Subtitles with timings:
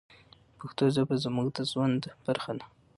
[0.59, 2.65] پښتو ژبه زموږ د ژوند برخه ده.